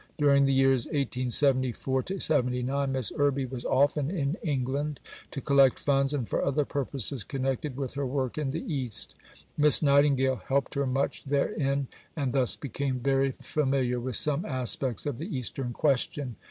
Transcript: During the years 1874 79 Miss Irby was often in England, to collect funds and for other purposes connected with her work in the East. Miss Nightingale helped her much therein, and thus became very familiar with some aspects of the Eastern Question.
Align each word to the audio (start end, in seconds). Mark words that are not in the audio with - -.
During 0.17 0.45
the 0.45 0.51
years 0.53 0.87
1874 0.87 2.05
79 2.17 2.91
Miss 2.91 3.11
Irby 3.19 3.45
was 3.45 3.63
often 3.63 4.09
in 4.09 4.35
England, 4.41 4.99
to 5.29 5.41
collect 5.41 5.77
funds 5.77 6.11
and 6.11 6.27
for 6.27 6.43
other 6.43 6.65
purposes 6.65 7.23
connected 7.23 7.77
with 7.77 7.93
her 7.93 8.05
work 8.07 8.35
in 8.35 8.49
the 8.49 8.63
East. 8.65 9.13
Miss 9.59 9.83
Nightingale 9.83 10.37
helped 10.47 10.73
her 10.73 10.87
much 10.87 11.25
therein, 11.25 11.87
and 12.15 12.33
thus 12.33 12.55
became 12.55 12.99
very 12.99 13.33
familiar 13.43 13.99
with 13.99 14.15
some 14.15 14.43
aspects 14.43 15.05
of 15.05 15.19
the 15.19 15.37
Eastern 15.37 15.71
Question. 15.71 16.35